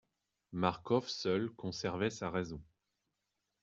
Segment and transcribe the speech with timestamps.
[0.51, 2.59] Marcof seul conservait sa raison.